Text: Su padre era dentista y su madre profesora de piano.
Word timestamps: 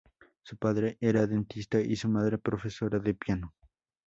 Su 0.41 0.57
padre 0.57 0.97
era 0.99 1.27
dentista 1.27 1.79
y 1.79 1.95
su 1.95 2.09
madre 2.09 2.39
profesora 2.39 2.97
de 2.97 3.13
piano. 3.13 3.53